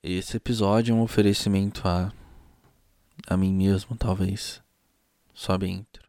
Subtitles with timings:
[0.00, 2.12] Esse episódio é um oferecimento a.
[3.26, 4.62] a mim mesmo, talvez.
[5.34, 6.08] Sobe a intro.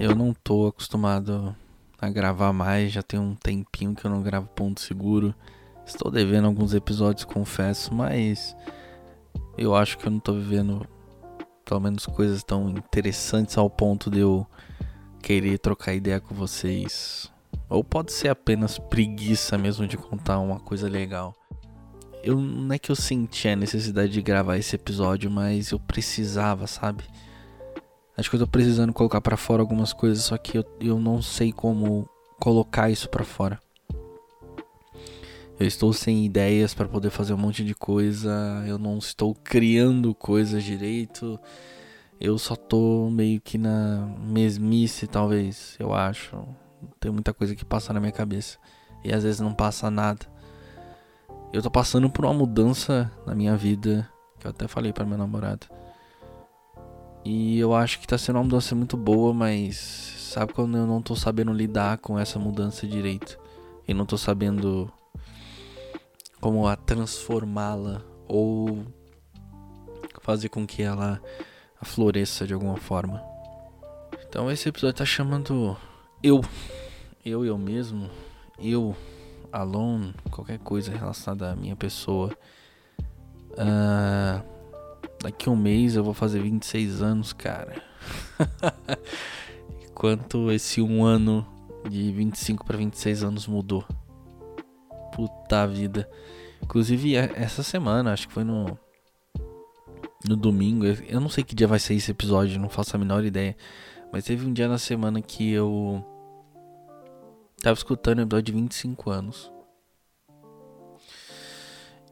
[0.00, 1.54] Eu não tô acostumado
[2.02, 5.32] a gravar mais, já tem um tempinho que eu não gravo ponto seguro.
[5.86, 8.56] Estou devendo alguns episódios, confesso, mas
[9.56, 10.84] eu acho que eu não tô vivendo
[11.64, 14.44] pelo menos coisas tão interessantes ao ponto de eu
[15.22, 17.30] querer trocar ideia com vocês.
[17.68, 21.32] Ou pode ser apenas preguiça mesmo de contar uma coisa legal.
[22.24, 26.66] Eu não é que eu senti a necessidade de gravar esse episódio, mas eu precisava,
[26.66, 27.04] sabe?
[28.16, 31.22] Acho que eu tô precisando colocar pra fora algumas coisas, só que eu, eu não
[31.22, 33.58] sei como colocar isso pra fora.
[35.58, 40.14] Eu estou sem ideias para poder fazer um monte de coisa, eu não estou criando
[40.14, 41.38] coisas direito.
[42.20, 46.36] Eu só tô meio que na mesmice, talvez, eu acho.
[46.98, 48.58] Tem muita coisa que passa na minha cabeça
[49.04, 50.26] e às vezes não passa nada.
[51.52, 55.18] Eu tô passando por uma mudança na minha vida, que eu até falei para minha
[55.18, 55.66] namorada.
[57.24, 61.00] E eu acho que tá sendo uma mudança muito boa, mas sabe quando eu não
[61.00, 63.38] tô sabendo lidar com essa mudança direito?
[63.86, 64.92] E não tô sabendo
[66.40, 68.84] como a transformá-la ou
[70.20, 71.20] fazer com que ela
[71.82, 73.22] floresça de alguma forma.
[74.26, 75.76] Então esse episódio tá chamando
[76.22, 76.40] eu,
[77.24, 78.08] eu eu mesmo,
[78.58, 78.96] eu
[79.52, 82.30] alone, qualquer coisa relacionada à minha pessoa.
[83.50, 84.42] Uh,
[85.22, 87.80] Daqui um mês eu vou fazer 26 anos, cara.
[89.94, 91.46] Quanto esse um ano
[91.88, 93.84] de 25 para 26 anos mudou.
[95.14, 96.10] Puta vida.
[96.60, 98.76] Inclusive, essa semana, acho que foi no.
[100.26, 100.86] No domingo.
[100.86, 103.56] Eu não sei que dia vai ser esse episódio, não faço a menor ideia.
[104.12, 106.04] Mas teve um dia na semana que eu.
[107.62, 109.52] Tava escutando o episódio de 25 anos.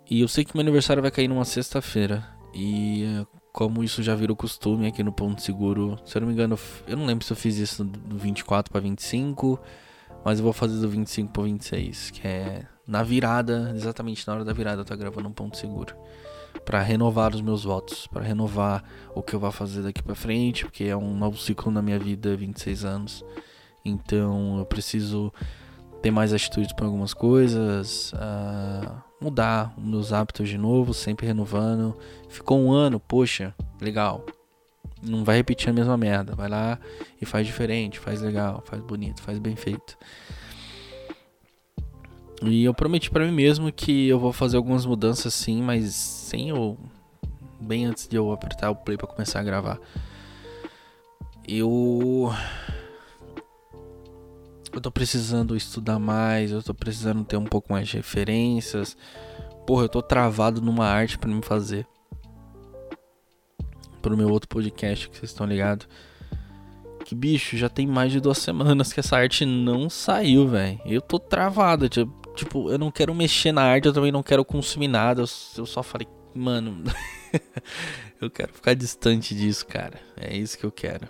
[0.09, 2.40] E eu sei que meu aniversário vai cair numa sexta-feira.
[2.55, 6.59] E como isso já virou costume aqui no Ponto Seguro, se eu não me engano,
[6.87, 9.61] eu não lembro se eu fiz isso do 24 para 25,
[10.25, 14.45] mas eu vou fazer do 25 para 26, que é na virada, exatamente na hora
[14.45, 15.95] da virada eu tô gravando um Ponto Seguro.
[16.65, 18.83] Para renovar os meus votos, para renovar
[19.15, 21.99] o que eu vou fazer daqui para frente, porque é um novo ciclo na minha
[21.99, 23.25] vida, 26 anos.
[23.85, 25.33] Então eu preciso
[26.03, 31.97] ter mais atitudes para algumas coisas, uh, mudar os meus hábitos de novo, sempre renovando.
[32.29, 34.25] Ficou um ano, poxa, legal.
[35.03, 36.35] Não vai repetir a mesma merda.
[36.35, 36.79] Vai lá
[37.21, 39.97] e faz diferente, faz legal, faz bonito, faz bem feito.
[42.43, 46.49] E eu prometi para mim mesmo que eu vou fazer algumas mudanças sim, mas sem
[46.49, 46.79] eu
[47.61, 49.79] bem antes de eu apertar o play para começar a gravar.
[51.47, 52.33] Eu
[54.73, 58.97] eu tô precisando estudar mais, eu tô precisando ter um pouco mais de referências.
[59.67, 61.87] Porra, eu tô travado numa arte para me fazer.
[64.01, 65.87] Pro meu outro podcast que vocês estão ligados.
[67.05, 70.81] Que bicho, já tem mais de duas semanas que essa arte não saiu, velho.
[70.87, 71.89] Eu tô travado.
[71.89, 75.23] Tipo, eu não quero mexer na arte, eu também não quero consumir nada.
[75.23, 75.27] Eu,
[75.59, 76.85] eu só falei, mano,
[78.21, 80.01] eu quero ficar distante disso, cara.
[80.17, 81.09] É isso que eu quero.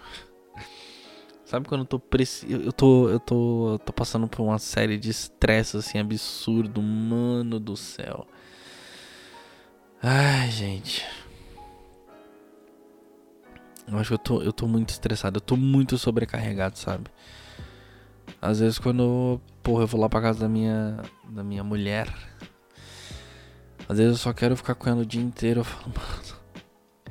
[1.50, 2.46] Sabe quando eu tô preci...
[2.48, 7.58] eu tô eu tô eu tô passando por uma série de estresse assim absurdo, mano
[7.58, 8.24] do céu.
[10.00, 11.04] Ai, gente.
[13.88, 17.10] Eu acho que eu tô eu tô muito estressado, eu tô muito sobrecarregado, sabe?
[18.40, 22.06] Às vezes quando, porra, eu vou lá pra casa da minha da minha mulher,
[23.88, 26.39] às vezes eu só quero ficar com ela o dia inteiro, eu falo, mano,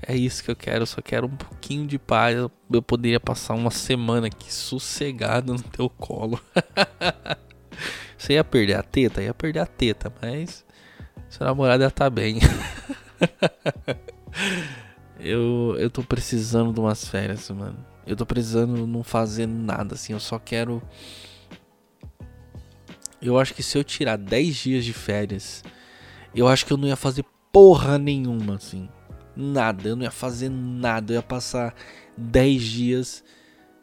[0.02, 2.36] é isso que eu quero, eu só quero um pouquinho de paz.
[2.72, 6.40] Eu poderia passar uma semana aqui sossegado no teu colo.
[8.18, 9.22] Você ia perder a teta?
[9.22, 10.66] Ia perder a teta, mas
[11.30, 12.40] seu namorado ia tá bem.
[15.20, 17.86] eu, eu tô precisando de umas férias, mano.
[18.06, 20.14] Eu tô precisando não fazer nada, assim.
[20.14, 20.82] Eu só quero.
[23.22, 25.64] Eu acho que se eu tirar 10 dias de férias,
[26.34, 28.90] eu acho que eu não ia fazer porra nenhuma, assim
[29.40, 31.74] nada, eu não ia fazer nada, eu ia passar
[32.18, 33.24] 10 dias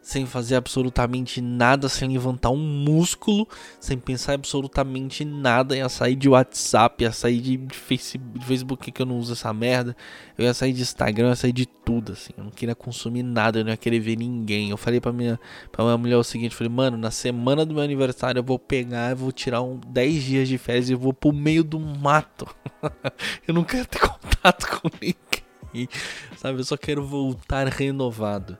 [0.07, 3.45] sem fazer absolutamente nada, sem levantar um músculo,
[3.77, 5.75] sem pensar absolutamente nada.
[5.75, 9.51] Ia sair de WhatsApp, ia sair de Facebook, de Facebook que eu não uso essa
[9.51, 9.97] merda.
[10.37, 12.31] Eu ia sair de Instagram, ia sair de tudo, assim.
[12.37, 14.69] Eu não queria consumir nada, eu não ia querer ver ninguém.
[14.69, 15.37] Eu falei pra minha,
[15.73, 19.11] pra minha mulher o seguinte: falei, mano, na semana do meu aniversário eu vou pegar,
[19.11, 22.47] eu vou tirar um 10 dias de férias e eu vou pro meio do mato.
[23.45, 25.15] eu não quero ter contato com ninguém,
[26.37, 26.59] sabe?
[26.59, 28.57] Eu só quero voltar renovado.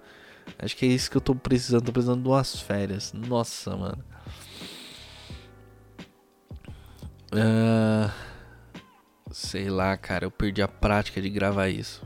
[0.59, 1.85] Acho que é isso que eu tô precisando.
[1.85, 3.13] Tô precisando de umas férias.
[3.13, 4.03] Nossa, mano.
[7.33, 8.11] Uh,
[9.31, 10.25] sei lá, cara.
[10.25, 12.01] Eu perdi a prática de gravar isso.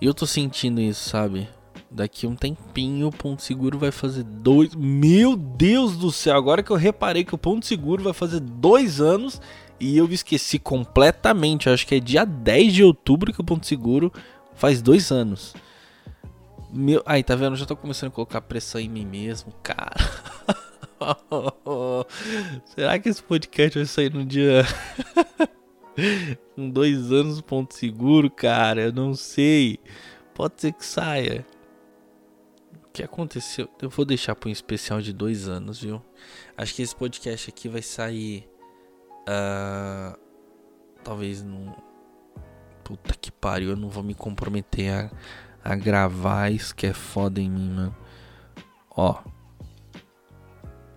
[0.00, 1.48] E eu tô sentindo isso, sabe?
[1.90, 4.74] Daqui um tempinho o Ponto Seguro vai fazer dois.
[4.74, 6.36] Meu Deus do céu!
[6.36, 9.40] Agora que eu reparei que o Ponto Seguro vai fazer dois anos
[9.80, 11.66] e eu esqueci completamente.
[11.66, 14.12] Eu acho que é dia 10 de outubro que o Ponto Seguro
[14.60, 15.54] Faz dois anos.
[16.70, 17.02] Meu...
[17.06, 17.56] Aí, tá vendo?
[17.56, 19.54] Já tô começando a colocar pressão em mim mesmo.
[19.62, 19.96] Cara.
[22.76, 24.62] Será que esse podcast vai sair no dia.
[26.54, 28.82] Com dois anos, ponto seguro, cara?
[28.82, 29.80] Eu não sei.
[30.34, 31.46] Pode ser que saia.
[32.84, 33.66] O que aconteceu?
[33.80, 36.02] Eu vou deixar para um especial de dois anos, viu?
[36.54, 38.46] Acho que esse podcast aqui vai sair.
[39.30, 40.18] Uh,
[41.04, 41.76] talvez no
[42.82, 45.10] Puta que pariu, eu não vou me comprometer a,
[45.62, 47.96] a gravar isso que é foda em mim, mano.
[48.90, 49.22] Ó.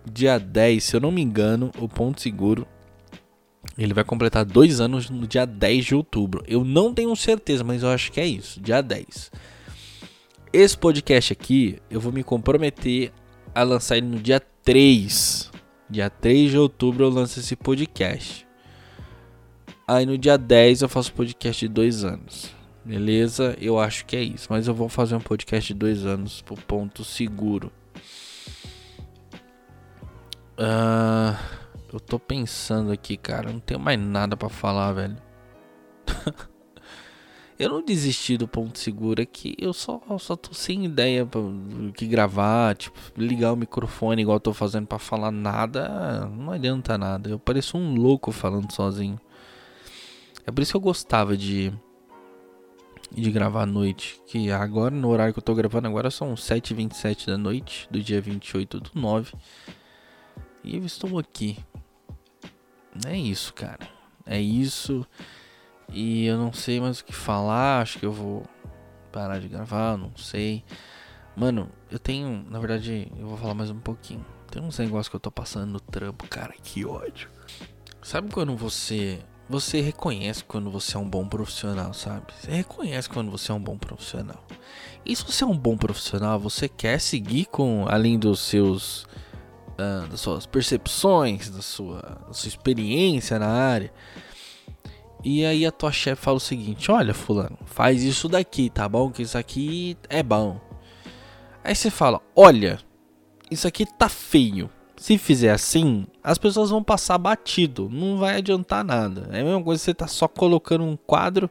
[0.04, 2.66] Dia 10, se eu não me engano, o Ponto Seguro.
[3.78, 6.42] Ele vai completar dois anos no dia 10 de outubro.
[6.48, 8.60] Eu não tenho certeza, mas eu acho que é isso.
[8.60, 9.30] Dia 10.
[10.52, 13.12] Esse podcast aqui, eu vou me comprometer
[13.54, 15.50] a lançar ele no dia 3.
[15.88, 18.46] Dia 3 de outubro eu lanço esse podcast.
[19.86, 22.54] Aí no dia 10 eu faço podcast de dois anos.
[22.84, 23.56] Beleza?
[23.60, 24.46] Eu acho que é isso.
[24.50, 27.72] Mas eu vou fazer um podcast de dois anos pro ponto seguro.
[30.58, 31.36] Uh,
[31.92, 33.52] eu tô pensando aqui, cara.
[33.52, 35.16] Não tenho mais nada para falar, velho.
[37.58, 39.54] eu não desisti do ponto seguro aqui.
[39.58, 42.74] Eu só, só tô sem ideia do que gravar.
[42.76, 46.26] Tipo, ligar o microfone igual eu tô fazendo para falar nada.
[46.26, 47.30] Não adianta nada.
[47.30, 49.18] Eu pareço um louco falando sozinho.
[50.46, 51.72] É por isso que eu gostava de
[53.12, 57.26] de gravar à noite, que agora no horário que eu tô gravando agora são 7h27
[57.26, 59.32] da noite do dia 28 do 9.
[60.64, 61.58] E eu estou aqui.
[63.06, 63.88] É isso, cara.
[64.26, 65.06] É isso.
[65.88, 68.42] E eu não sei mais o que falar, acho que eu vou
[69.12, 70.64] parar de gravar, não sei.
[71.36, 74.24] Mano, eu tenho, na verdade, eu vou falar mais um pouquinho.
[74.50, 77.28] Tem uns negócios que eu tô passando no trampo, cara, que ódio.
[78.02, 82.32] Sabe quando você você reconhece quando você é um bom profissional, sabe?
[82.40, 84.42] Você reconhece quando você é um bom profissional.
[85.04, 89.06] E se você é um bom profissional, você quer seguir com além dos seus
[89.74, 93.92] uh, das suas percepções, da sua, da sua experiência na área.
[95.24, 99.10] E aí a tua chefe fala o seguinte: "Olha, fulano, faz isso daqui, tá bom?
[99.10, 100.60] Que isso aqui é bom".
[101.62, 102.78] Aí você fala: "Olha,
[103.50, 104.70] isso aqui tá feio.
[104.96, 109.28] Se fizer assim, as pessoas vão passar batido, não vai adiantar nada.
[109.32, 111.50] É a mesma coisa que você tá só colocando um quadro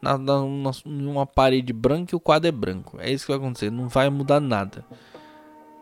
[0.00, 0.40] na, na,
[0.84, 2.98] numa parede branca e o quadro é branco.
[3.00, 4.84] É isso que vai acontecer, não vai mudar nada.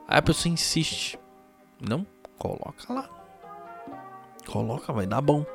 [0.06, 1.18] Aí a pessoa insiste.
[1.80, 2.06] Não,
[2.38, 3.08] coloca lá.
[4.46, 5.46] Coloca, vai dar bom.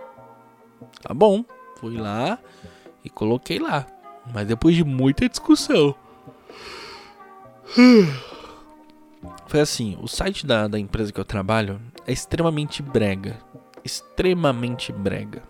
[1.01, 1.43] Tá bom.
[1.79, 2.39] Fui lá
[3.03, 3.85] e coloquei lá.
[4.33, 5.95] Mas depois de muita discussão.
[9.47, 13.37] Foi assim, o site da, da empresa que eu trabalho é extremamente brega.
[13.83, 15.43] Extremamente brega.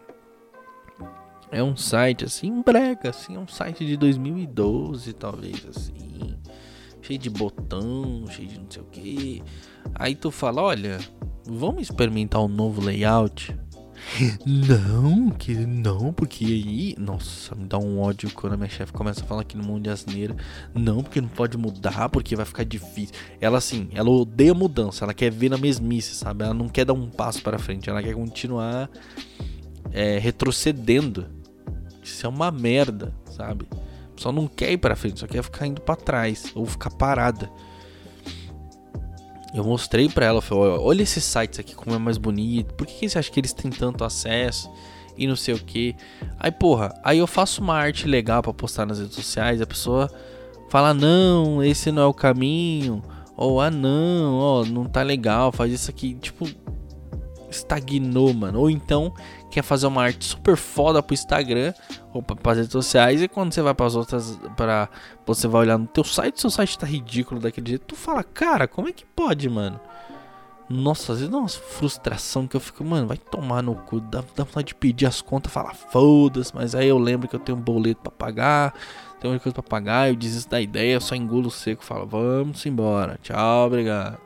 [1.51, 6.35] É um site assim, brega, assim, é um site de 2012, talvez, assim.
[7.01, 9.43] Cheio de botão, cheio de não sei o que.
[9.93, 10.97] Aí tu fala, olha,
[11.47, 13.55] vamos experimentar um novo layout
[14.45, 16.95] não, que não, porque aí.
[16.97, 19.83] Nossa, me dá um ódio quando a minha chefe começa a falar aqui no mundo
[19.83, 20.35] de asneira.
[20.73, 23.15] Não, porque não pode mudar, porque vai ficar difícil.
[23.41, 26.43] Ela, assim, ela odeia mudança, ela quer ver na mesmice, sabe?
[26.43, 28.89] Ela não quer dar um passo para frente, ela quer continuar
[29.91, 31.27] é, retrocedendo.
[32.03, 33.67] Isso é uma merda, sabe?
[34.15, 37.49] Só não quer ir pra frente, só quer ficar indo para trás ou ficar parada.
[39.55, 42.73] Eu mostrei pra ela, falei, olha esses sites aqui como é mais bonito.
[42.73, 44.69] Por que, que você acha que eles têm tanto acesso?
[45.17, 45.95] E não sei o que.
[46.37, 49.61] Aí, porra, aí eu faço uma arte legal para postar nas redes sociais.
[49.61, 50.11] A pessoa
[50.69, 53.01] fala, não, esse não é o caminho.
[53.37, 56.15] Ou, ah, não, ó, não tá legal, faz isso aqui.
[56.15, 56.49] Tipo,
[57.49, 58.59] estagnou, mano.
[58.59, 59.13] Ou então
[59.55, 61.73] quer fazer uma arte super foda pro Instagram
[62.13, 64.89] ou para as redes sociais e quando você vai para as outras para
[65.25, 68.67] você vai olhar no teu site, seu site tá ridículo daquele jeito, tu fala: "Cara,
[68.67, 69.79] como é que pode, mano?"
[70.67, 74.23] Nossa, às vezes dá uma frustração que eu fico, mano, vai tomar no cu, dá,
[74.35, 77.57] dá vontade de pedir as contas, falar foda-se, mas aí eu lembro que eu tenho
[77.57, 78.73] um boleto para pagar,
[79.21, 82.65] tenho uma coisa para pagar, eu desisto da ideia, eu só engulo seco, falo, vamos
[82.65, 84.17] embora, tchau, obrigado.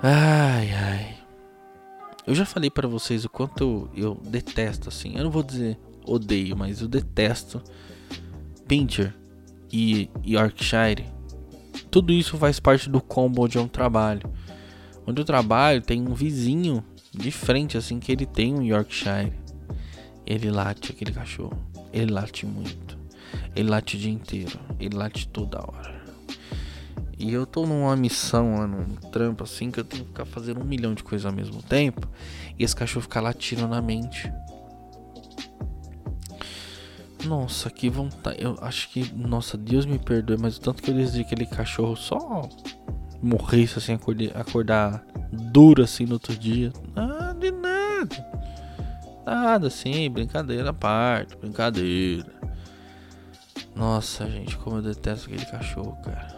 [0.00, 1.17] Ai, ai.
[2.28, 6.56] Eu já falei para vocês o quanto eu, detesto, assim, eu não vou dizer odeio,
[6.56, 7.62] mas eu detesto
[8.66, 9.14] Pinter
[9.72, 11.18] e Yorkshire
[11.90, 14.30] tudo isso faz parte do combo onde eu trabalho.
[15.06, 19.32] Onde eu trabalho tem um vizinho de frente, assim, que ele tem um Yorkshire.
[20.26, 21.58] Ele late aquele cachorro.
[21.92, 22.98] Ele late muito.
[23.56, 24.58] Ele late o dia inteiro.
[24.78, 25.97] Ele late toda hora.
[27.18, 30.60] E eu tô numa missão lá num trampo assim que eu tenho que ficar fazendo
[30.60, 32.08] um milhão de coisas ao mesmo tempo.
[32.56, 34.32] E esse cachorro fica latindo na mente.
[37.24, 38.40] Nossa, que vontade.
[38.40, 39.12] Eu acho que.
[39.14, 42.48] Nossa, Deus me perdoe, mas o tanto que eu desejei aquele cachorro só
[43.20, 46.72] morresse assim, acordar, acordar duro assim no outro dia.
[46.94, 48.26] Nada de nada.
[49.26, 52.32] Nada assim, brincadeira à parte, brincadeira.
[53.74, 56.37] Nossa, gente, como eu detesto aquele cachorro, cara.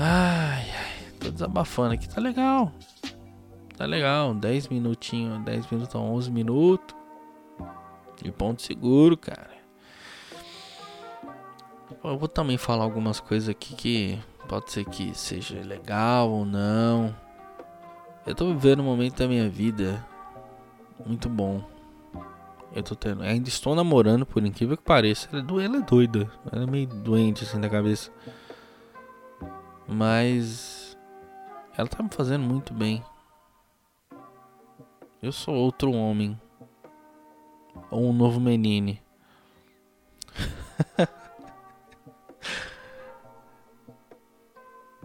[0.00, 2.72] Ai, ai, tô desabafando aqui, tá legal.
[3.76, 6.96] Tá legal, 10 minutinhos, 10 minutos, 11 minutos.
[8.22, 9.50] De ponto seguro, cara.
[12.04, 17.12] Eu vou também falar algumas coisas aqui que pode ser que seja legal ou não.
[18.24, 20.06] Eu tô vivendo um momento da minha vida
[21.04, 21.60] muito bom.
[22.72, 23.24] Eu tô tendo.
[23.24, 25.28] Ainda estou namorando, por incrível que pareça.
[25.32, 25.60] Ela é, do...
[25.60, 26.30] ela é doida.
[26.52, 28.12] Ela é meio doente assim da cabeça.
[29.88, 30.96] Mas.
[31.76, 33.02] Ela tá me fazendo muito bem.
[35.22, 36.38] Eu sou outro homem
[37.90, 39.02] ou um novo menine.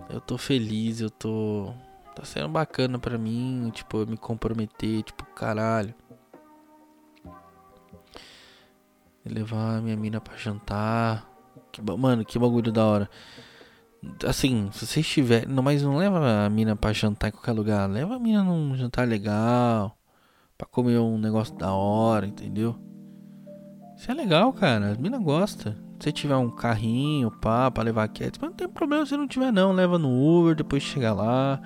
[0.09, 1.73] eu tô feliz, eu tô.
[2.15, 5.95] Tá sendo bacana pra mim, tipo, eu me comprometer, tipo, caralho.
[9.25, 11.27] Levar minha mina pra jantar.
[11.71, 13.09] Que, mano, que bagulho da hora.
[14.27, 15.47] Assim, se você estiver.
[15.47, 17.89] Não, mas não leva a mina pra jantar em qualquer lugar.
[17.89, 19.97] Leva a mina num jantar legal
[20.57, 22.75] pra comer um negócio da hora, entendeu?
[23.95, 24.91] Isso é legal, cara.
[24.91, 25.77] As mina gosta.
[25.99, 29.53] Se tiver um carrinho, pá, pra levar quieto, mas não tem problema se não tiver
[29.53, 29.71] não.
[29.71, 31.61] Leva no Uber, depois chega lá.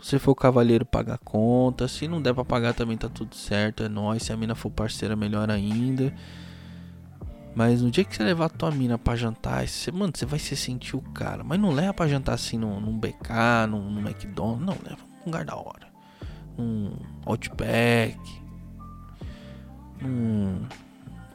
[0.00, 1.86] Se você for o cavaleiro, paga a conta.
[1.86, 3.84] Se não der pra pagar também tá tudo certo.
[3.84, 4.24] É nóis.
[4.24, 6.12] Se a mina for parceira, melhor ainda.
[7.58, 10.38] Mas no dia que você levar a tua mina pra jantar, você, mano, você vai
[10.38, 11.42] se sentir o cara.
[11.42, 14.64] Mas não leva pra jantar assim num, num BK, num, num McDonald's.
[14.64, 15.88] Não, leva num lugar da hora
[16.58, 16.90] um
[17.24, 18.18] Outback,
[20.02, 20.66] um,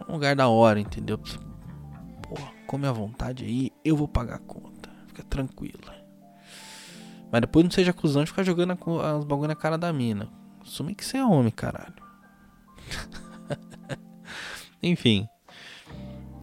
[0.07, 1.17] um lugar da hora, entendeu?
[1.17, 2.35] Pô,
[2.67, 4.89] come à vontade aí, eu vou pagar a conta.
[5.07, 6.03] Fica tranquila.
[7.31, 10.29] Mas depois não seja acusante ficar jogando as bagulho na cara da mina.
[10.61, 11.95] Assume que você é homem, caralho.
[14.83, 15.27] Enfim.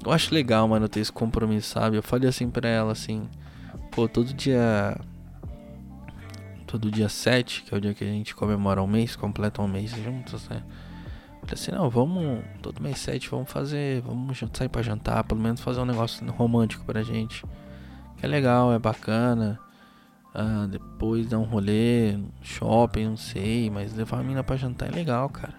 [0.04, 1.96] Eu acho legal, mano, ter esse compromisso, sabe?
[1.96, 3.28] Eu falei assim pra ela, assim...
[3.90, 4.96] Pô, todo dia
[6.70, 9.66] todo dia 7, que é o dia que a gente comemora um mês, completa um
[9.66, 10.62] mês juntos, né?
[11.40, 15.60] Falei assim, não, vamos, todo mês 7, vamos fazer, vamos sair pra jantar, pelo menos
[15.60, 17.44] fazer um negócio romântico pra gente.
[18.16, 19.58] Que é legal, é bacana.
[20.32, 24.92] Ah, depois dar um rolê, shopping, não sei, mas levar a mina pra jantar é
[24.92, 25.54] legal, cara.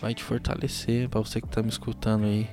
[0.00, 2.48] Vai te fortalecer, pra você que tá me escutando aí.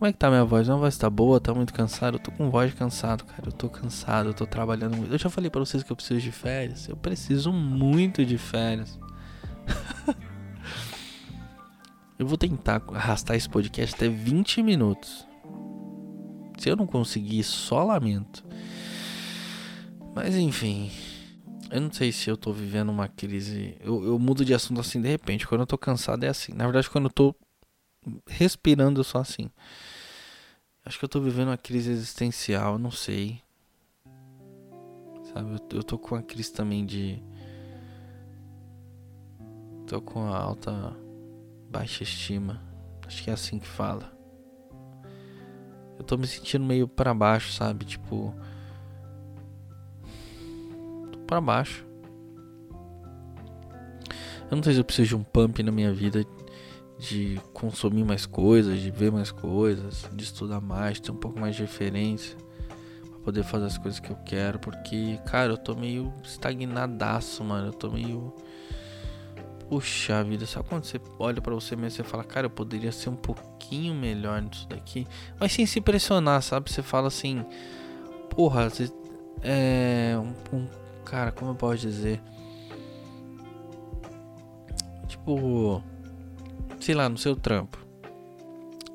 [0.00, 0.66] Como é que tá minha voz?
[0.66, 1.38] Minha voz tá boa?
[1.38, 2.14] Tá muito cansado?
[2.14, 3.48] Eu tô com voz cansado, cara.
[3.48, 5.12] Eu tô cansado, eu tô trabalhando muito.
[5.12, 6.88] Eu já falei para vocês que eu preciso de férias.
[6.88, 8.98] Eu preciso muito de férias.
[12.18, 15.28] eu vou tentar arrastar esse podcast até 20 minutos.
[16.56, 18.42] Se eu não conseguir, só lamento.
[20.14, 20.90] Mas enfim.
[21.70, 23.76] Eu não sei se eu tô vivendo uma crise.
[23.80, 25.46] Eu, eu mudo de assunto assim de repente.
[25.46, 26.52] Quando eu tô cansado é assim.
[26.52, 27.34] Na verdade, quando eu tô
[28.26, 29.48] respirando, eu sou assim.
[30.84, 33.40] Acho que eu tô vivendo uma crise existencial, não sei.
[35.32, 37.22] Sabe, eu, eu tô com uma crise também de.
[39.86, 40.96] Tô com a alta.
[41.70, 42.60] baixa estima.
[43.06, 44.12] Acho que é assim que fala.
[45.98, 47.84] Eu tô me sentindo meio para baixo, sabe?
[47.84, 48.34] Tipo.
[51.30, 51.86] Pra baixo.
[54.50, 56.26] Eu não sei se eu preciso de um pump na minha vida
[56.98, 61.54] de consumir mais coisas, de ver mais coisas, de estudar mais, ter um pouco mais
[61.54, 62.36] de referência,
[63.08, 67.68] pra poder fazer as coisas que eu quero, porque, cara, eu tô meio estagnadaço, mano.
[67.68, 68.34] Eu tô meio.
[69.68, 73.08] Puxa vida, sabe quando você olha para você mesmo e fala, cara, eu poderia ser
[73.08, 75.06] um pouquinho melhor nisso daqui,
[75.38, 76.68] mas sem se pressionar, sabe?
[76.68, 77.46] Você fala assim,
[78.30, 78.90] porra, você
[79.44, 82.22] é um, um cara, como eu posso dizer?
[85.08, 85.82] Tipo,
[86.78, 87.84] sei lá, no seu trampo.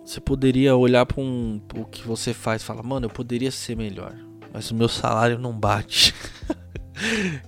[0.06, 3.76] Você poderia olhar para um, o que você faz e falar, mano, eu poderia ser
[3.76, 4.16] melhor,
[4.54, 6.16] mas o meu salário não bate.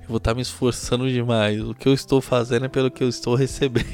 [0.01, 1.61] eu vou estar tá me esforçando demais.
[1.61, 3.85] O que eu estou fazendo é pelo que eu estou recebendo.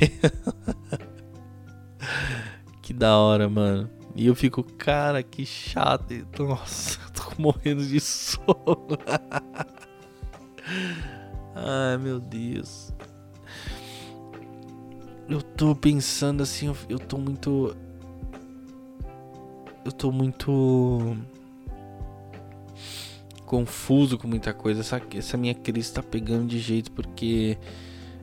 [2.82, 3.90] que da hora, mano.
[4.16, 6.26] E eu fico, cara, que chato.
[6.40, 8.98] Nossa, tô morrendo de sono.
[11.56, 12.94] Ai, meu Deus.
[15.28, 17.76] Eu tô pensando assim, eu tô muito.
[19.86, 21.18] Eu tô muito.
[23.46, 24.82] Confuso com muita coisa.
[24.82, 27.58] Essa, essa minha crise tá pegando de jeito porque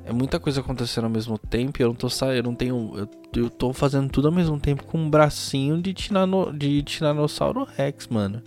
[0.04, 1.80] é muita coisa acontecendo ao mesmo tempo.
[1.80, 2.92] Eu não tô eu não tenho.
[2.96, 7.66] Eu, eu tô fazendo tudo ao mesmo tempo com um bracinho de, tirano, de Tiranossauro
[7.76, 8.42] Rex, mano.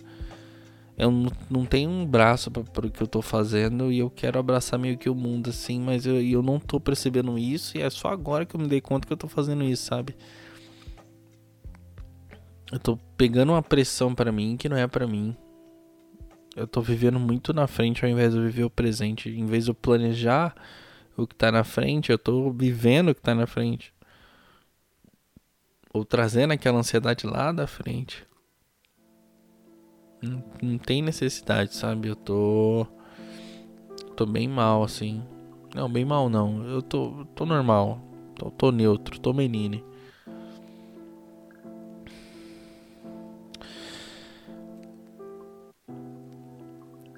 [0.96, 1.10] Eu
[1.50, 4.96] não, tenho um braço para o que eu tô fazendo e eu quero abraçar meio
[4.96, 8.46] que o mundo assim, mas eu, eu não tô percebendo isso e é só agora
[8.46, 10.14] que eu me dei conta que eu tô fazendo isso, sabe?
[12.70, 15.36] Eu tô pegando uma pressão para mim que não é para mim.
[16.56, 19.28] Eu tô vivendo muito na frente ao invés de viver o presente.
[19.28, 20.54] Em vez de eu planejar
[21.16, 23.92] o que tá na frente, eu tô vivendo o que tá na frente.
[25.92, 28.24] Ou trazendo aquela ansiedade lá da frente.
[30.24, 32.08] Não, não tem necessidade, sabe?
[32.08, 32.86] Eu tô.
[34.16, 35.22] Tô bem mal, assim.
[35.74, 36.64] Não, bem mal não.
[36.64, 38.00] Eu tô, tô normal.
[38.34, 39.84] Tô, tô neutro, tô menine.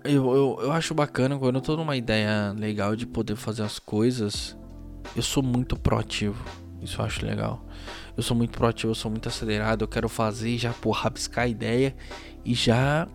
[0.05, 3.79] Eu, eu, eu acho bacana quando eu tô numa ideia legal de poder fazer as
[3.79, 4.57] coisas.
[5.17, 6.45] Eu sou muito proativo.
[6.87, 7.67] Isso eu acho legal.
[8.17, 9.83] Eu sou muito proativo, eu sou muito acelerado.
[9.83, 11.95] Eu quero fazer já, porra, rabiscar a ideia
[12.45, 13.09] e já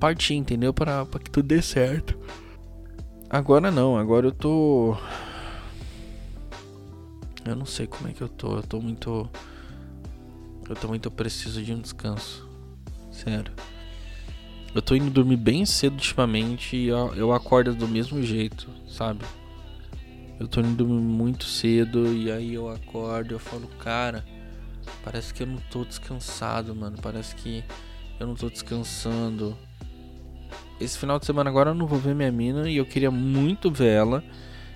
[0.00, 0.72] partir, entendeu?
[0.72, 2.18] Para que tudo dê certo.
[3.28, 4.96] Agora não, agora eu tô.
[7.44, 8.56] Eu não sei como é que eu tô.
[8.56, 9.28] Eu tô muito.
[10.68, 12.48] Eu tô muito preciso de um descanso.
[13.12, 13.52] Sério.
[14.74, 19.24] Eu tô indo dormir bem cedo ultimamente e eu, eu acordo do mesmo jeito, sabe?
[20.40, 24.24] Eu tô indo dormir muito cedo e aí eu acordo e eu falo, cara,
[25.04, 26.96] parece que eu não tô descansado, mano.
[27.02, 27.62] Parece que
[28.18, 29.54] eu não tô descansando.
[30.80, 33.70] Esse final de semana agora eu não vou ver minha mina e eu queria muito
[33.70, 34.24] ver ela.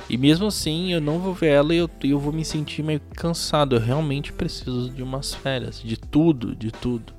[0.06, 3.00] E mesmo assim eu não vou ver ela e eu, eu vou me sentir meio
[3.16, 3.76] cansado.
[3.76, 7.14] Eu realmente preciso de umas férias, de tudo, de tudo.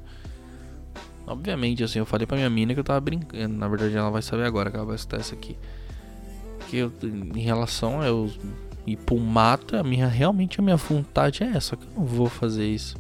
[1.26, 3.56] Obviamente, assim, eu falei pra minha mina que eu tava brincando.
[3.56, 5.58] Na verdade, ela vai saber agora que ela vai escutar isso aqui.
[6.70, 8.32] Que eu, em relação a eu
[8.86, 11.76] ir pro mato, a minha, realmente a minha vontade é essa.
[11.76, 12.96] Que eu não vou fazer isso.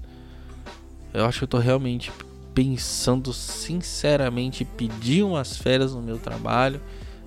[1.13, 2.12] Eu acho que eu tô realmente
[2.54, 6.82] pensando sinceramente pedir umas férias no meu trabalho.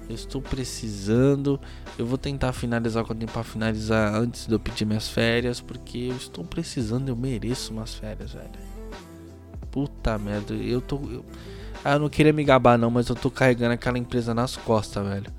[0.08, 1.60] Eu estou precisando.
[1.98, 5.08] Eu vou tentar finalizar o que eu tenho pra finalizar antes de eu pedir minhas
[5.08, 5.60] férias.
[5.60, 8.48] Porque eu estou precisando, eu mereço umas férias, velho.
[9.70, 10.96] Puta merda, eu tô.
[10.96, 11.24] Eu,
[11.84, 15.06] ah, eu não queria me gabar não, mas eu tô carregando aquela empresa nas costas,
[15.06, 15.37] velho.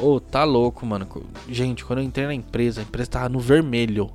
[0.00, 1.06] Ô, oh, tá louco, mano.
[1.48, 4.10] Gente, quando eu entrei na empresa, a empresa tava no vermelho.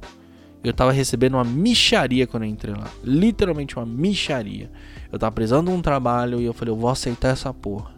[0.63, 2.87] Eu tava recebendo uma micharia quando eu entrei lá.
[3.03, 4.69] Literalmente uma micharia.
[5.11, 7.97] Eu tava precisando de um trabalho e eu falei, eu vou aceitar essa porra.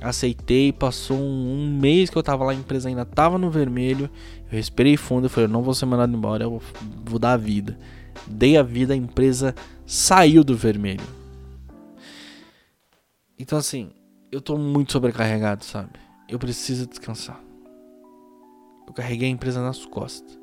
[0.00, 4.10] Aceitei, passou um, um mês que eu tava lá, a empresa ainda tava no vermelho.
[4.50, 6.62] Eu respirei fundo e falei, eu não vou ser mandado embora, eu vou,
[7.04, 7.78] vou dar a vida
[8.26, 9.54] dei a vida, a empresa
[9.86, 11.04] saiu do vermelho.
[13.38, 13.90] Então assim,
[14.30, 15.90] eu tô muito sobrecarregado, sabe?
[16.28, 17.42] Eu preciso descansar.
[18.86, 20.38] Eu carreguei a empresa nas costas.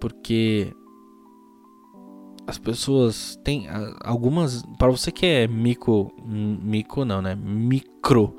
[0.00, 0.72] Porque
[2.46, 3.66] as pessoas têm
[4.02, 7.34] algumas para você que é micro micro não, né?
[7.34, 8.34] Micro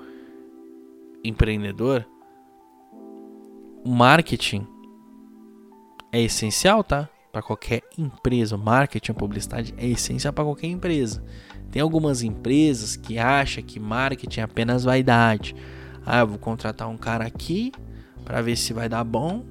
[1.24, 2.08] empreendedor,
[3.86, 4.66] o marketing
[6.12, 7.10] é essencial, tá?
[7.40, 11.24] Para qualquer empresa, marketing, a publicidade é essencial para qualquer empresa.
[11.72, 15.56] Tem algumas empresas que acham que marketing é apenas vaidade.
[16.06, 17.72] Ah, eu vou contratar um cara aqui
[18.26, 19.46] para ver se vai dar bom.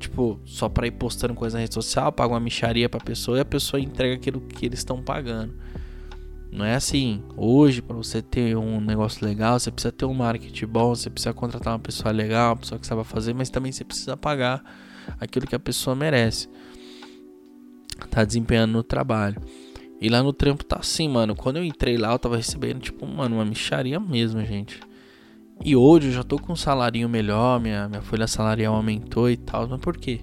[0.00, 3.40] Tipo, só para ir postando coisa na rede social, paga uma micharia pra pessoa e
[3.40, 5.54] a pessoa entrega aquilo que eles estão pagando.
[6.50, 7.22] Não é assim.
[7.36, 11.32] Hoje, para você ter um negócio legal, você precisa ter um marketing bom, você precisa
[11.32, 14.60] contratar uma pessoa legal, uma pessoa que saiba fazer, mas também você precisa pagar
[15.20, 16.48] aquilo que a pessoa merece.
[18.10, 19.40] Tá desempenhando no trabalho.
[20.00, 21.36] E lá no trampo tá assim, mano.
[21.36, 24.80] Quando eu entrei lá, eu tava recebendo, tipo, mano, uma micharia mesmo, gente.
[25.64, 29.36] E hoje eu já tô com um salarinho melhor, minha, minha folha salarial aumentou e
[29.36, 29.68] tal.
[29.68, 30.20] Mas por quê?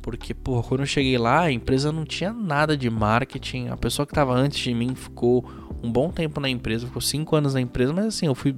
[0.00, 3.68] Porque, porra, quando eu cheguei lá, a empresa não tinha nada de marketing.
[3.68, 5.44] A pessoa que tava antes de mim ficou
[5.82, 8.54] um bom tempo na empresa, ficou cinco anos na empresa, mas assim, eu fui.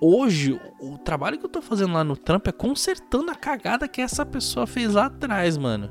[0.00, 4.00] Hoje, o trabalho que eu tô fazendo lá no trampo é consertando a cagada que
[4.00, 5.88] essa pessoa fez lá atrás, mano.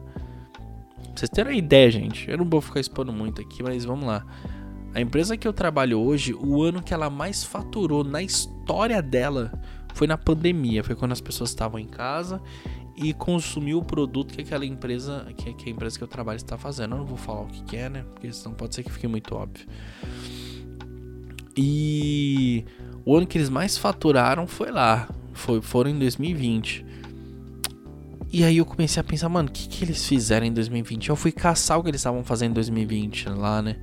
[0.95, 2.29] Pra vocês terem uma ideia, gente.
[2.29, 4.25] Eu não vou ficar expondo muito aqui, mas vamos lá.
[4.93, 9.51] A empresa que eu trabalho hoje, o ano que ela mais faturou na história dela
[9.93, 10.83] foi na pandemia.
[10.83, 12.41] Foi quando as pessoas estavam em casa
[12.95, 16.57] e consumiu o produto que aquela empresa, que, que a empresa que eu trabalho está
[16.57, 16.93] fazendo.
[16.93, 18.05] Eu não vou falar o que, que é, né?
[18.13, 19.65] Porque senão pode ser que fique muito óbvio.
[21.57, 22.65] E
[23.05, 25.09] o ano que eles mais faturaram foi lá.
[25.33, 26.85] Foi, foram em 2020.
[28.31, 31.09] E aí eu comecei a pensar, mano, o que, que eles fizeram em 2020?
[31.09, 33.77] Eu fui caçar o que eles estavam fazendo em 2020 lá, né?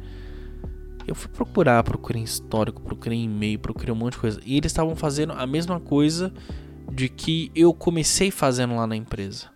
[1.07, 4.41] Eu fui procurar, procurei histórico, procurei e-mail, procurei um monte de coisa.
[4.45, 6.33] E eles estavam fazendo a mesma coisa
[6.93, 9.49] de que eu comecei fazendo lá na empresa.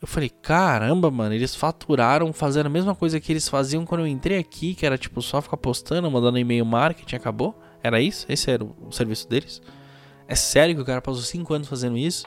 [0.00, 4.06] Eu falei, caramba, mano, eles faturaram fazendo a mesma coisa que eles faziam quando eu
[4.06, 7.58] entrei aqui, que era tipo só ficar postando, mandando e-mail marketing, acabou?
[7.82, 8.26] Era isso?
[8.28, 9.62] Esse era o serviço deles?
[10.28, 12.26] É sério que o cara passou 5 anos fazendo isso?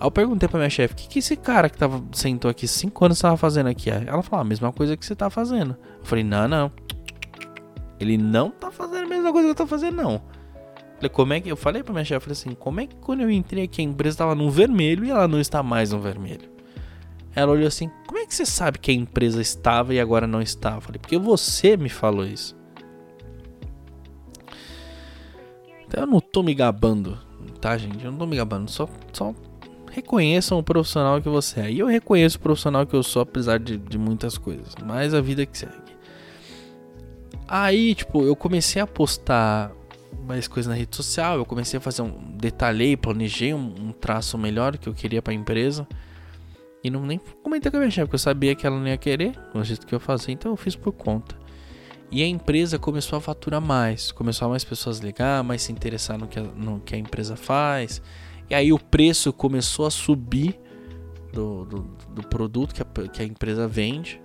[0.00, 2.66] Aí eu perguntei pra minha chefe, o que, que esse cara que tava, sentou aqui
[2.66, 3.88] 5 anos tava fazendo aqui?
[3.88, 5.76] Ela falou, ah, a mesma coisa que você tá fazendo.
[6.00, 6.72] Eu falei, não, não.
[8.00, 10.14] Ele não tá fazendo a mesma coisa que eu tô fazendo, não.
[10.14, 10.20] Eu
[10.96, 11.48] falei, como é que.
[11.48, 13.84] Eu falei pra minha chefe, falei assim, como é que quando eu entrei aqui a
[13.84, 16.50] empresa tava no vermelho e ela não está mais no vermelho?
[17.34, 20.42] Ela olhou assim, como é que você sabe que a empresa estava e agora não
[20.42, 20.74] está?
[20.74, 22.56] Eu falei, porque você me falou isso.
[25.96, 27.18] Eu não tô me gabando,
[27.60, 28.04] tá, gente?
[28.04, 29.34] Eu não tô me gabando, só, só
[29.92, 31.70] reconheçam o profissional que você é.
[31.70, 34.74] E eu reconheço o profissional que eu sou, apesar de, de muitas coisas.
[34.84, 35.92] Mas a vida que segue.
[37.46, 39.70] Aí, tipo, eu comecei a postar
[40.26, 41.36] mais coisas na rede social.
[41.36, 42.12] Eu comecei a fazer um.
[42.36, 45.86] Detalhei, planejei um, um traço melhor que eu queria pra empresa.
[46.82, 48.96] E não nem comentei com a minha chefe, porque eu sabia que ela não ia
[48.96, 51.36] querer, do jeito que eu fazia, então eu fiz por conta.
[52.12, 56.18] E a empresa começou a faturar mais, começou a mais pessoas ligar, mais se interessar
[56.18, 58.02] no que a, no que a empresa faz.
[58.50, 60.60] E aí o preço começou a subir
[61.32, 61.78] do, do,
[62.14, 64.20] do produto que a, que a empresa vende.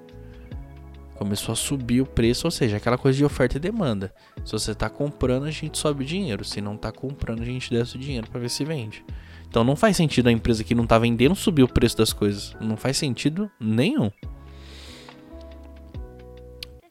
[1.15, 4.13] Começou a subir o preço, ou seja, aquela coisa de oferta e demanda.
[4.43, 6.43] Se você está comprando, a gente sobe o dinheiro.
[6.43, 9.03] Se não está comprando, a gente desce o dinheiro para ver se vende.
[9.47, 12.53] Então não faz sentido a empresa que não está vendendo subir o preço das coisas.
[12.59, 14.11] Não faz sentido nenhum.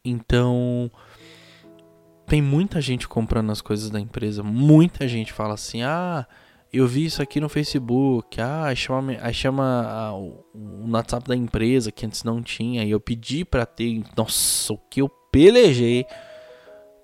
[0.08, 0.90] Então,
[2.26, 4.42] tem muita gente comprando as coisas da empresa.
[4.42, 6.26] Muita gente fala assim: ah,
[6.72, 11.36] eu vi isso aqui no Facebook, ah, chama, aí chama ah, o, o WhatsApp da
[11.36, 16.04] empresa que antes não tinha, e eu pedi para ter, nossa, o que eu pelejei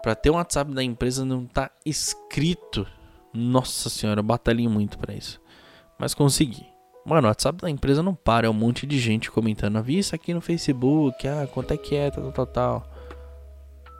[0.02, 2.86] para ter um WhatsApp da empresa não tá escrito.
[3.32, 5.40] Nossa senhora, eu batalhei muito para isso.
[5.98, 6.66] Mas consegui.
[7.06, 9.98] Mano, o WhatsApp da empresa não para, é um monte de gente comentando, ah, vi
[9.98, 12.91] isso aqui no Facebook, ah, quanto é que é, tal, tal, tal.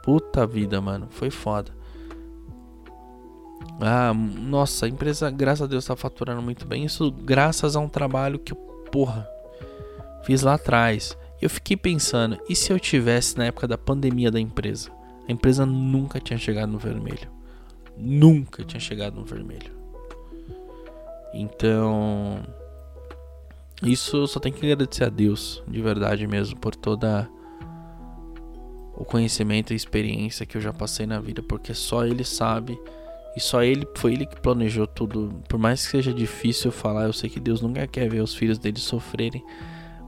[0.02, 1.72] Puta vida, mano, foi foda.
[3.80, 6.84] Ah, nossa, a empresa, graças a Deus, tá faturando muito bem.
[6.84, 8.54] Isso graças a um trabalho que
[8.90, 9.28] porra,
[10.24, 11.16] fiz lá atrás.
[11.40, 14.90] Eu fiquei pensando, e se eu tivesse na época da pandemia da empresa?
[15.28, 17.30] A empresa nunca tinha chegado no vermelho.
[17.96, 19.72] Nunca tinha chegado no vermelho.
[21.34, 22.42] Então,
[23.82, 27.28] isso eu só tenho que agradecer a Deus, de verdade mesmo, por toda
[28.94, 32.78] o conhecimento e experiência que eu já passei na vida, porque só ele sabe
[33.36, 35.42] e só ele foi ele que planejou tudo.
[35.48, 38.58] Por mais que seja difícil falar, eu sei que Deus nunca quer ver os filhos
[38.58, 39.42] dele sofrerem.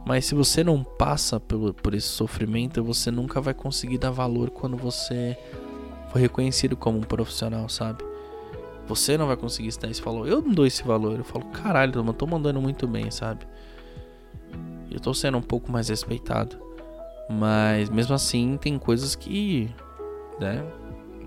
[0.06, 4.50] Mas se você não passa por, por esse sofrimento, você nunca vai conseguir dar valor
[4.50, 5.36] quando você
[6.10, 8.04] for reconhecido como um profissional, sabe?
[8.86, 10.02] Você não vai conseguir estar isso.
[10.02, 11.16] Falou, eu não dou esse valor.
[11.18, 13.46] Eu falo, caralho, eu tô mandando muito bem, sabe?
[14.90, 16.63] Eu tô sendo um pouco mais respeitado.
[17.28, 19.70] Mas mesmo assim, tem coisas que.
[20.38, 20.64] né?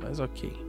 [0.01, 0.67] Mas ok.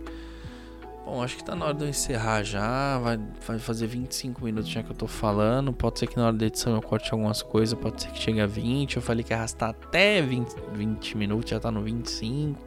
[1.05, 2.99] Bom, acho que tá na hora de eu encerrar já.
[2.99, 5.73] Vai, vai fazer 25 minutos já que eu tô falando.
[5.73, 7.79] Pode ser que na hora da edição eu corte algumas coisas.
[7.79, 8.97] Pode ser que chegue a 20.
[8.97, 12.61] Eu falei que arrastar até 20, 20 minutos, já tá no 25.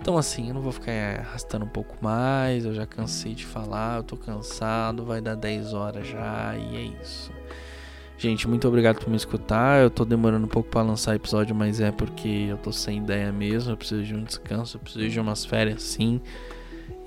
[0.00, 2.64] Então, assim, eu não vou ficar arrastando um pouco mais.
[2.64, 3.98] Eu já cansei de falar.
[3.98, 5.04] Eu tô cansado.
[5.04, 6.56] Vai dar 10 horas já.
[6.56, 7.30] E é isso.
[8.22, 9.82] Gente, muito obrigado por me escutar.
[9.82, 13.32] Eu tô demorando um pouco para lançar episódio, mas é porque eu tô sem ideia
[13.32, 13.72] mesmo.
[13.72, 16.20] Eu preciso de um descanso, eu preciso de umas férias sim.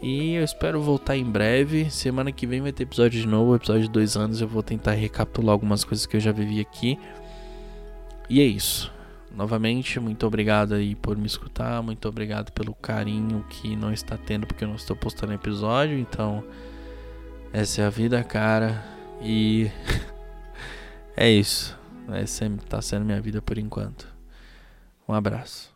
[0.02, 1.90] E eu espero voltar em breve.
[1.90, 4.42] Semana que vem vai ter episódio de novo, episódio de dois anos.
[4.42, 7.00] Eu vou tentar recapitular algumas coisas que eu já vivi aqui.
[8.30, 8.92] E é isso.
[9.34, 11.82] Novamente, muito obrigado aí por me escutar.
[11.82, 15.98] Muito obrigado pelo carinho que não está tendo porque eu não estou postando episódio.
[15.98, 16.44] Então,
[17.54, 18.84] essa é a vida, cara.
[19.22, 19.72] E.
[21.16, 21.78] É isso.
[22.10, 24.08] Essa é, tá sendo minha vida por enquanto.
[25.08, 25.74] Um abraço.